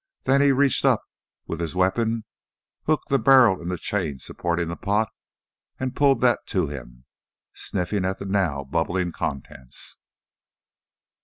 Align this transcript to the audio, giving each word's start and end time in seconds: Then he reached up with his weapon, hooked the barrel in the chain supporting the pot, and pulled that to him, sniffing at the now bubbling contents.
Then 0.23 0.41
he 0.41 0.51
reached 0.51 0.83
up 0.83 1.03
with 1.45 1.59
his 1.59 1.75
weapon, 1.75 2.23
hooked 2.87 3.09
the 3.09 3.19
barrel 3.19 3.61
in 3.61 3.67
the 3.69 3.77
chain 3.77 4.17
supporting 4.17 4.67
the 4.67 4.75
pot, 4.75 5.09
and 5.79 5.95
pulled 5.95 6.21
that 6.21 6.39
to 6.47 6.65
him, 6.69 7.05
sniffing 7.53 8.03
at 8.03 8.17
the 8.17 8.25
now 8.25 8.63
bubbling 8.63 9.11
contents. 9.11 9.99